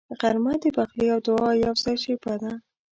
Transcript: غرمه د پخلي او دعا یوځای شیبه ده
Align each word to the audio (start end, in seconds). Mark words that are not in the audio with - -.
غرمه 0.19 0.53
د 0.63 0.65
پخلي 0.77 1.07
او 1.13 1.19
دعا 1.27 1.49
یوځای 1.65 1.95
شیبه 2.03 2.33
ده 2.41 2.51